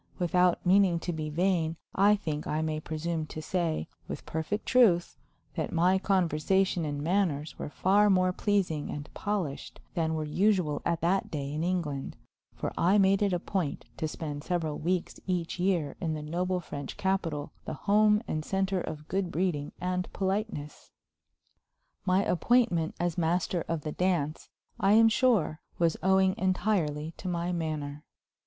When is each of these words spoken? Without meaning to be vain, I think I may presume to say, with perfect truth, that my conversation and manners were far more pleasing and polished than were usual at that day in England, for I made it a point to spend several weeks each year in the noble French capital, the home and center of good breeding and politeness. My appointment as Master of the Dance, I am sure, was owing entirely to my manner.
Without 0.17 0.65
meaning 0.65 0.99
to 1.01 1.13
be 1.13 1.29
vain, 1.29 1.75
I 1.93 2.15
think 2.15 2.47
I 2.47 2.63
may 2.63 2.79
presume 2.79 3.27
to 3.27 3.39
say, 3.39 3.87
with 4.07 4.25
perfect 4.25 4.65
truth, 4.65 5.15
that 5.53 5.71
my 5.71 5.99
conversation 5.99 6.85
and 6.85 7.03
manners 7.03 7.59
were 7.59 7.69
far 7.69 8.09
more 8.09 8.33
pleasing 8.33 8.89
and 8.89 9.07
polished 9.13 9.79
than 9.93 10.15
were 10.15 10.23
usual 10.23 10.81
at 10.85 11.01
that 11.01 11.29
day 11.29 11.53
in 11.53 11.63
England, 11.63 12.17
for 12.55 12.73
I 12.75 12.97
made 12.97 13.21
it 13.21 13.31
a 13.31 13.37
point 13.37 13.85
to 13.97 14.07
spend 14.07 14.43
several 14.43 14.79
weeks 14.79 15.19
each 15.27 15.59
year 15.59 15.95
in 16.01 16.15
the 16.15 16.23
noble 16.23 16.59
French 16.61 16.97
capital, 16.97 17.51
the 17.65 17.75
home 17.75 18.23
and 18.27 18.43
center 18.43 18.81
of 18.81 19.07
good 19.07 19.31
breeding 19.31 19.71
and 19.79 20.11
politeness. 20.13 20.89
My 22.07 22.25
appointment 22.25 22.95
as 22.99 23.19
Master 23.19 23.63
of 23.67 23.81
the 23.81 23.91
Dance, 23.91 24.49
I 24.79 24.93
am 24.93 25.09
sure, 25.09 25.61
was 25.77 25.95
owing 26.01 26.35
entirely 26.39 27.13
to 27.17 27.27
my 27.27 27.51
manner. 27.51 28.03